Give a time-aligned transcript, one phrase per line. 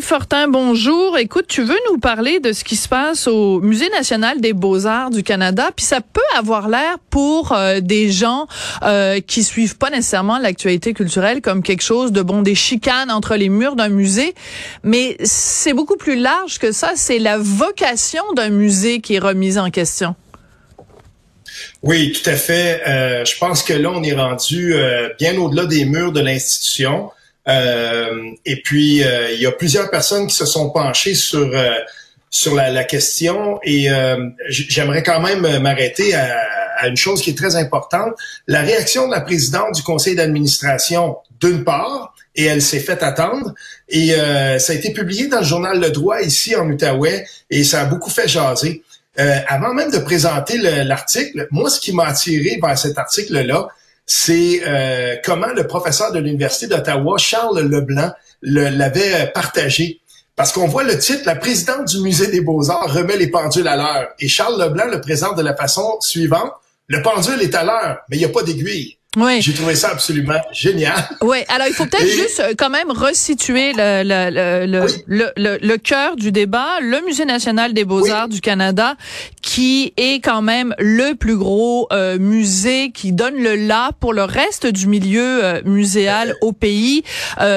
[0.00, 1.18] Fortin, bonjour.
[1.18, 5.10] Écoute, tu veux nous parler de ce qui se passe au Musée national des beaux-arts
[5.10, 8.46] du Canada, puis ça peut avoir l'air pour euh, des gens
[8.82, 13.36] euh, qui suivent pas nécessairement l'actualité culturelle comme quelque chose de bon, des chicanes entre
[13.36, 14.34] les murs d'un musée,
[14.82, 16.92] mais c'est beaucoup plus large que ça.
[16.94, 20.14] C'est la vocation d'un musée qui est remise en question.
[21.82, 22.82] Oui, tout à fait.
[22.86, 27.10] Euh, je pense que là, on est rendu euh, bien au-delà des murs de l'institution.
[27.48, 31.70] Euh, et puis, euh, il y a plusieurs personnes qui se sont penchées sur euh,
[32.30, 33.88] sur la, la, question et
[34.48, 36.34] j'aimerais quand même m'arrêter à,
[36.78, 38.14] à, une chose qui est très importante.
[38.46, 43.52] La réaction de la présidente du conseil d'administration, d'une part, et elle s'est fait attendre.
[43.90, 44.14] Et
[44.58, 47.84] ça a été publié dans le journal Le Droit ici en Outaouais et ça a
[47.84, 48.82] beaucoup fait jaser.
[49.18, 53.68] avant même de présenter l'article, moi, ce qui m'a attiré vers cet article-là,
[54.06, 60.00] c'est euh, comment le professeur de l'Université d'Ottawa, Charles Leblanc, l'avait partagé.
[60.34, 63.76] Parce qu'on voit le titre, la présidente du Musée des beaux-arts remet les pendules à
[63.76, 64.08] l'heure.
[64.18, 66.52] Et Charles Leblanc le présente de la façon suivante.
[66.88, 68.98] Le pendule est à l'heure, mais il n'y a pas d'aiguille.
[69.16, 69.42] Oui.
[69.42, 70.94] J'ai trouvé ça absolument génial.
[71.20, 75.58] Oui, alors il faut peut-être juste euh, quand même resituer le, le, le, le, le,
[75.60, 78.94] le cœur du débat, le Musée national des beaux-arts du Canada,
[79.42, 84.24] qui est quand même le plus gros euh, musée qui donne le là pour le
[84.24, 87.02] reste du milieu euh, muséal au pays,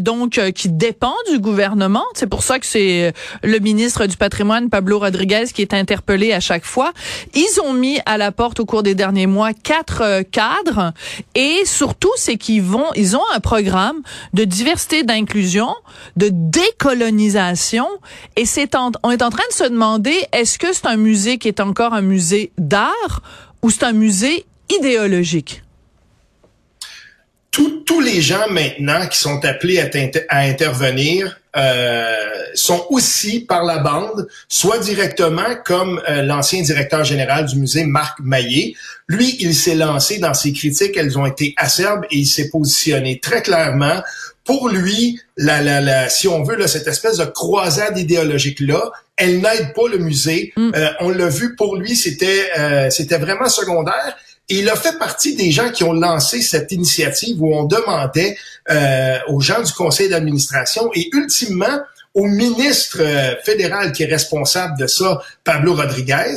[0.00, 2.04] donc qui dépend du gouvernement.
[2.14, 6.40] C'est pour ça que c'est le ministre du patrimoine, Pablo Rodriguez, qui est interpellé à
[6.40, 6.92] chaque fois.
[7.34, 10.92] Ils ont mis à la porte au cours des derniers mois quatre cadres
[11.40, 14.02] et surtout, c'est qu'ils vont, ils ont un programme
[14.34, 15.72] de diversité, d'inclusion,
[16.16, 17.86] de décolonisation.
[18.34, 21.46] Et c'est on est en train de se demander, est-ce que c'est un musée qui
[21.46, 23.22] est encore un musée d'art
[23.62, 25.62] ou c'est un musée idéologique?
[27.84, 29.88] Tous les gens maintenant qui sont appelés à,
[30.28, 32.14] à intervenir euh,
[32.54, 38.20] sont aussi par la bande, soit directement comme euh, l'ancien directeur général du musée, Marc
[38.20, 38.74] Maillet.
[39.08, 43.18] Lui, il s'est lancé dans ses critiques, elles ont été acerbes et il s'est positionné
[43.20, 44.02] très clairement.
[44.44, 49.40] Pour lui, la, la, la, si on veut, là, cette espèce de croisade idéologique-là, elle
[49.40, 50.52] n'aide pas le musée.
[50.56, 50.70] Mm.
[50.74, 54.16] Euh, on l'a vu, pour lui, c'était euh, c'était vraiment secondaire.
[54.48, 58.36] Il a fait partie des gens qui ont lancé cette initiative où on demandait
[58.70, 61.80] euh, aux gens du conseil d'administration et ultimement
[62.14, 66.36] au ministre euh, fédéral qui est responsable de ça, Pablo Rodriguez,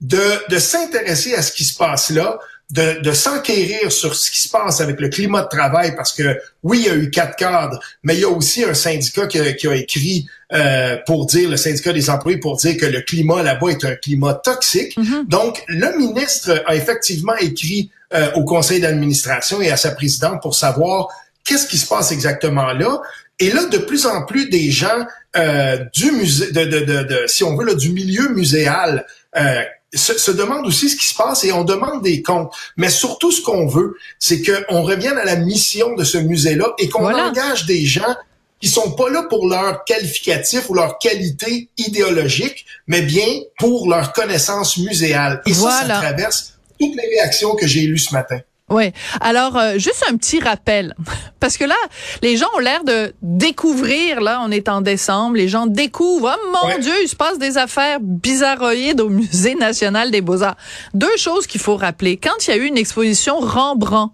[0.00, 2.38] de, de s'intéresser à ce qui se passe là,
[2.70, 6.38] de, de s'enquérir sur ce qui se passe avec le climat de travail, parce que
[6.62, 9.38] oui, il y a eu quatre cadres, mais il y a aussi un syndicat qui
[9.38, 13.02] a, qui a écrit euh, pour dire, le syndicat des employés, pour dire que le
[13.02, 14.96] climat là-bas est un climat toxique.
[14.96, 15.28] Mm-hmm.
[15.28, 20.54] Donc, le ministre a effectivement écrit euh, au conseil d'administration et à sa présidente pour
[20.54, 21.08] savoir
[21.44, 23.00] qu'est-ce qui se passe exactement là.
[23.38, 25.06] Et là, de plus en plus des gens
[25.36, 29.06] euh, du musée, de, de, de, si on veut, là, du milieu muséal
[29.36, 29.62] euh,
[29.96, 32.52] se, demande aussi ce qui se passe et on demande des comptes.
[32.76, 36.88] Mais surtout, ce qu'on veut, c'est qu'on revienne à la mission de ce musée-là et
[36.88, 38.14] qu'on engage des gens
[38.60, 43.26] qui sont pas là pour leur qualificatif ou leur qualité idéologique, mais bien
[43.58, 45.42] pour leur connaissance muséale.
[45.46, 48.38] Et ça, ça traverse toutes les réactions que j'ai lues ce matin.
[48.68, 48.90] Oui.
[49.20, 50.92] Alors, euh, juste un petit rappel.
[51.40, 51.76] Parce que là,
[52.22, 56.56] les gens ont l'air de découvrir, là, on est en décembre, les gens découvrent, oh
[56.66, 60.56] mon Dieu, il se passe des affaires bizarroïdes au Musée national des beaux-arts.
[60.94, 62.16] Deux choses qu'il faut rappeler.
[62.16, 64.12] Quand il y a eu une exposition Rembrandt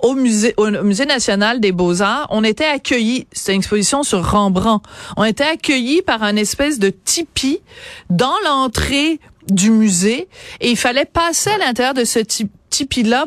[0.00, 4.84] au Musée, au Musée national des beaux-arts, on était accueillis, c'était une exposition sur Rembrandt,
[5.16, 7.60] on était accueillis par un espèce de tipi
[8.10, 10.26] dans l'entrée du musée
[10.60, 12.50] et il fallait passer à l'intérieur de ce tipi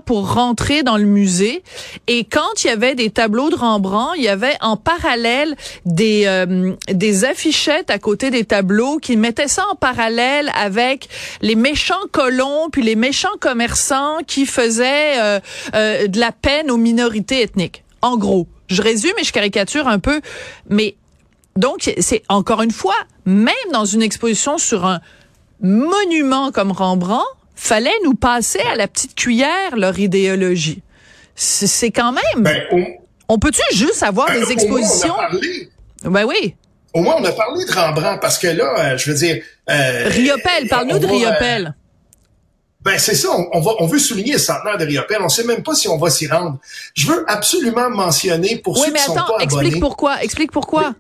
[0.05, 1.63] pour rentrer dans le musée.
[2.07, 5.55] Et quand il y avait des tableaux de Rembrandt, il y avait en parallèle
[5.85, 11.07] des euh, des affichettes à côté des tableaux qui mettaient ça en parallèle avec
[11.41, 15.39] les méchants colons puis les méchants commerçants qui faisaient euh,
[15.75, 17.83] euh, de la peine aux minorités ethniques.
[18.01, 20.21] En gros, je résume et je caricature un peu,
[20.69, 20.95] mais
[21.55, 22.95] donc c'est encore une fois,
[23.25, 24.99] même dans une exposition sur un
[25.61, 27.25] monument comme Rembrandt,
[27.57, 30.81] fallait nous passer à la petite cuillère leur idéologie.
[31.35, 32.43] C'est quand même.
[32.43, 32.63] Ben,
[33.27, 35.13] on, peut-tu juste avoir ben, des expositions?
[35.13, 35.69] Au moins, on a parlé.
[36.03, 36.55] Ben oui.
[36.93, 39.43] Au moins, on a parlé de Rembrandt parce que là, euh, je veux dire.
[39.69, 41.75] Euh, Riopelle, parle-nous de Riopelle.
[42.81, 45.17] Ben c'est ça, on, va, on veut souligner le centenaire de Riopelle.
[45.21, 46.57] On sait même pas si on va s'y rendre.
[46.93, 49.43] Je veux absolument mentionner pour ceux qui sont pas abonnés.
[49.43, 50.23] explique pourquoi.
[50.23, 50.93] Explique pourquoi.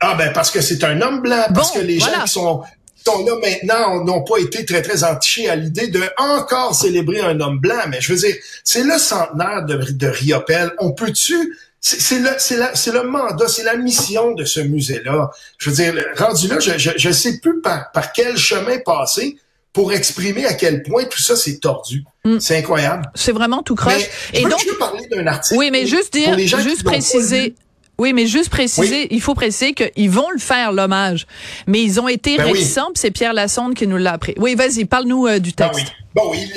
[0.00, 2.62] Ah ben parce que c'est un homme blanc, parce que les gens qui sont
[3.06, 7.40] sont là maintenant n'ont pas été très, très entichés à l'idée de encore célébrer un
[7.40, 7.82] homme blanc.
[7.88, 10.72] Mais je veux dire, c'est le centenaire de, de Riopelle.
[10.78, 11.56] On peut-tu...
[11.80, 15.30] C'est le, c'est le mandat, c'est la mission de ce musée-là.
[15.58, 19.36] Je veux dire, rendu là, je, je, sais plus par, par quel chemin passer
[19.72, 22.02] pour exprimer à quel point tout ça c'est tordu.
[22.24, 22.40] Mm.
[22.40, 23.08] C'est incroyable.
[23.14, 24.08] C'est vraiment tout croche.
[24.32, 25.60] Et donc, je veux parler d'un article.
[25.60, 27.54] Oui, mais juste dire, juste préciser.
[27.98, 31.26] Oui, mais juste préciser, il faut préciser qu'ils vont le faire l'hommage,
[31.66, 32.90] mais ils ont été ben réticents.
[32.94, 34.34] C'est Pierre Lassonde qui nous l'a appris.
[34.36, 35.92] Oui, vas-y, parle-nous euh, du ben texte.
[36.14, 36.50] bon, oui,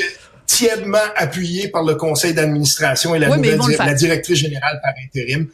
[0.46, 5.48] tièdement appuyé par le conseil d'administration et la, nouvelle, la directrice générale par intérim.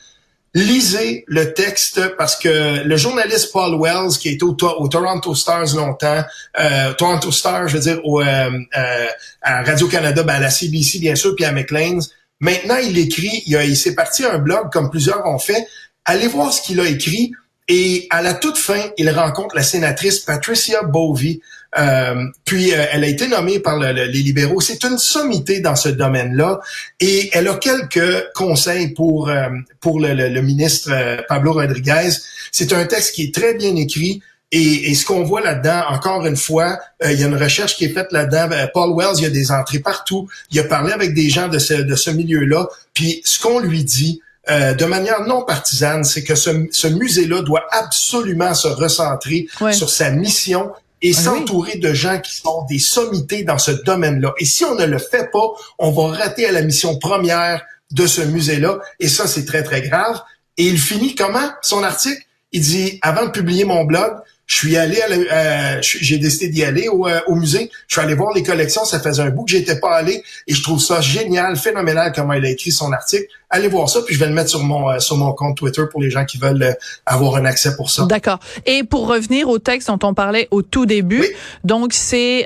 [0.55, 5.75] Lisez le texte parce que le journaliste Paul Wells, qui est au, au Toronto Stars
[5.75, 6.23] longtemps,
[6.57, 9.07] euh, Toronto Stars, je veux dire, au, euh, euh
[9.41, 12.09] à Radio-Canada, ben à la CBC bien sûr, puis à McLean's,
[12.39, 15.67] Maintenant, il écrit, il, il s'est parti un blog comme plusieurs ont fait.
[16.05, 17.31] Allez voir ce qu'il a écrit.
[17.67, 21.39] Et à la toute fin, il rencontre la sénatrice Patricia Bovey.
[21.77, 24.61] Euh, puis euh, elle a été nommée par les libéraux.
[24.61, 26.59] C'est une sommité dans ce domaine-là.
[26.99, 29.49] Et elle a quelques conseils pour euh,
[29.79, 30.91] pour le, le ministre
[31.27, 32.09] Pablo Rodriguez.
[32.51, 34.21] C'est un texte qui est très bien écrit.
[34.51, 37.85] Et, ce qu'on voit là-dedans, encore une fois, euh, il y a une recherche qui
[37.85, 38.49] est faite là-dedans.
[38.51, 40.29] Euh, Paul Wells, il y a des entrées partout.
[40.51, 42.67] Il a parlé avec des gens de ce, de ce milieu-là.
[42.93, 47.41] Puis ce qu'on lui dit, euh, de manière non partisane, c'est que ce, ce musée-là
[47.41, 50.71] doit absolument se recentrer sur sa mission
[51.01, 54.33] et ah s'entourer de gens qui sont des sommités dans ce domaine-là.
[54.39, 55.47] Et si on ne le fait pas,
[55.79, 58.79] on va rater à la mission première de ce musée-là.
[58.99, 60.21] Et ça, c'est très, très grave.
[60.57, 62.21] Et il finit comment son article?
[62.51, 64.13] Il dit, avant de publier mon blog,
[64.47, 65.01] je suis allé,
[65.31, 67.71] à j'ai décidé d'y aller au, euh, au, musée.
[67.87, 68.85] Je suis allé voir les collections.
[68.85, 72.33] Ça faisait un bout que j'étais pas allé et je trouve ça génial, phénoménal comment
[72.33, 73.25] il a écrit son article.
[73.49, 75.83] Allez voir ça, puis je vais le mettre sur mon euh, sur mon compte Twitter
[75.91, 76.73] pour les gens qui veulent euh,
[77.05, 78.05] avoir un accès pour ça.
[78.05, 78.39] D'accord.
[78.65, 81.25] Et pour revenir au texte dont on parlait au tout début,
[81.63, 82.45] donc c'est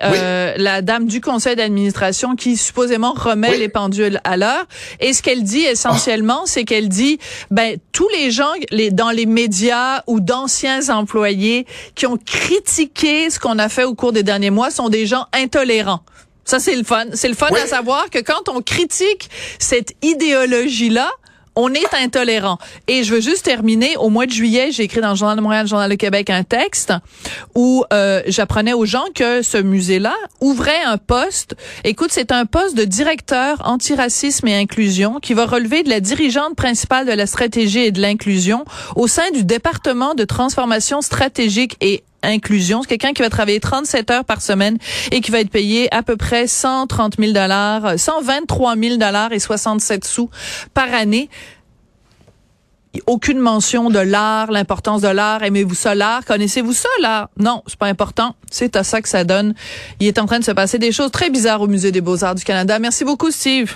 [0.58, 4.66] la dame du conseil d'administration qui supposément remet les pendules à l'heure.
[5.00, 7.20] Et ce qu'elle dit essentiellement, c'est qu'elle dit,
[7.52, 13.40] ben tous les gens les, dans les médias ou d'anciens employés qui ont critiqué ce
[13.40, 16.02] qu'on a fait au cours des derniers mois sont des gens intolérants.
[16.46, 17.06] Ça, c'est le fun.
[17.14, 21.12] C'est le fun à savoir que quand on critique cette idéologie-là,
[21.60, 22.58] on est intolérant.
[22.88, 23.98] Et je veux juste terminer.
[23.98, 26.30] Au mois de juillet, j'ai écrit dans le Journal de Montréal, le Journal de Québec,
[26.30, 26.94] un texte
[27.54, 31.56] où euh, j'apprenais aux gens que ce musée-là ouvrait un poste.
[31.84, 36.56] Écoute, c'est un poste de directeur antiracisme et inclusion qui va relever de la dirigeante
[36.56, 38.64] principale de la stratégie et de l'inclusion
[38.96, 42.82] au sein du département de transformation stratégique et inclusion.
[42.82, 44.78] C'est quelqu'un qui va travailler 37 heures par semaine
[45.12, 49.40] et qui va être payé à peu près 130 000 dollars, 123 000 dollars et
[49.40, 50.30] 67 sous
[50.74, 51.30] par année.
[53.06, 55.44] Aucune mention de l'art, l'importance de l'art.
[55.44, 56.26] Aimez-vous ça l'art?
[56.26, 57.30] Connaissez-vous ça l'art?
[57.38, 58.36] Non, c'est pas important.
[58.50, 59.54] C'est à ça que ça donne.
[60.00, 62.36] Il est en train de se passer des choses très bizarres au Musée des Beaux-Arts
[62.36, 62.80] du Canada.
[62.80, 63.76] Merci beaucoup, Steve.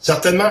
[0.00, 0.50] Certainement.